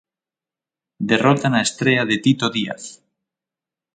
[1.11, 2.83] Derrota na estrea de Tito Díaz.